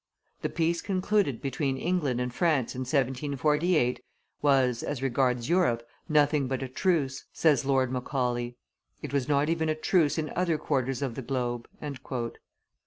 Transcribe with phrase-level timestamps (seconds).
[0.41, 4.01] "The peace concluded between England and France in 1748
[4.41, 8.57] was, as regards Europe, nothing but a truce," says Lord Macaulay
[9.03, 11.67] "it was not even a truce in other quarters of the globe."